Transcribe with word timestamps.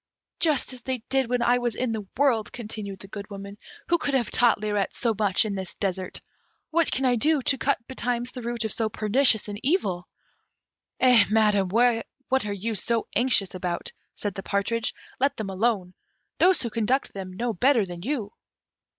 "Just 0.39 0.73
as 0.73 0.81
they 0.81 1.03
did 1.09 1.29
when 1.29 1.43
I 1.43 1.59
was 1.59 1.75
in 1.75 1.91
the 1.91 2.07
world," 2.17 2.51
continued 2.51 3.01
the 3.01 3.07
Good 3.07 3.29
Woman; 3.29 3.59
"who 3.87 3.99
could 3.99 4.15
have 4.15 4.31
taught 4.31 4.59
Lirette 4.59 4.95
so 4.95 5.13
much 5.19 5.45
in 5.45 5.53
this 5.53 5.75
desert? 5.75 6.21
What 6.71 6.91
can 6.91 7.05
I 7.05 7.15
do 7.15 7.39
to 7.43 7.57
cut 7.59 7.77
betimes 7.87 8.31
the 8.31 8.41
root 8.41 8.65
of 8.65 8.73
so 8.73 8.89
pernicious 8.89 9.47
an 9.47 9.63
evil?" 9.63 10.07
"Eh, 10.99 11.25
Madam, 11.29 11.69
what 11.69 12.45
are 12.47 12.51
you 12.51 12.73
so 12.73 13.07
anxious 13.15 13.53
about?" 13.53 13.91
said 14.15 14.33
the 14.33 14.41
partridge; 14.41 14.95
"let 15.19 15.37
them 15.37 15.51
alone 15.51 15.93
those 16.39 16.63
who 16.63 16.71
conduct 16.71 17.13
them 17.13 17.31
know 17.33 17.53
better 17.53 17.85
than 17.85 18.01
you." 18.01 18.33